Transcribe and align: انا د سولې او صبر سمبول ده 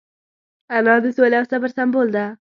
انا 0.75 0.95
د 1.03 1.05
سولې 1.15 1.35
او 1.39 1.45
صبر 1.51 1.69
سمبول 1.77 2.07
ده 2.15 2.25